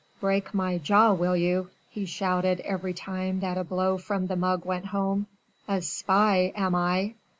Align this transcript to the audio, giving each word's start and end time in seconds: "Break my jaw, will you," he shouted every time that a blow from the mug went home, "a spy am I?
"Break 0.19 0.55
my 0.55 0.79
jaw, 0.79 1.13
will 1.13 1.37
you," 1.37 1.69
he 1.91 2.05
shouted 2.07 2.59
every 2.61 2.91
time 2.91 3.39
that 3.41 3.55
a 3.59 3.63
blow 3.63 3.99
from 3.99 4.25
the 4.25 4.35
mug 4.35 4.65
went 4.65 4.85
home, 4.87 5.27
"a 5.67 5.83
spy 5.83 6.51
am 6.55 6.73
I? 6.73 7.13